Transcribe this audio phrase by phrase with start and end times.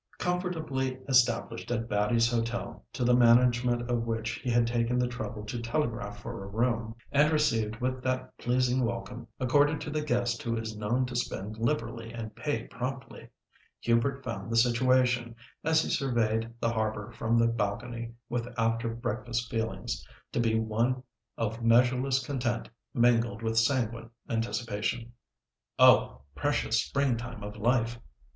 [0.17, 5.45] Comfortably established at Batty's Hotel, to the management of which he had taken the trouble
[5.45, 10.41] to telegraph for a room, and received with that pleasing welcome accorded to the guest
[10.41, 13.29] who is known to spend liberally and pay promptly,
[13.81, 19.51] Hubert found the situation, as he surveyed the harbour from the balcony with after breakfast
[19.51, 21.03] feelings, to be one
[21.37, 25.13] of measureless content mingled with sanguine anticipation.
[25.77, 26.21] Oh!
[26.33, 27.99] precious spring time of life!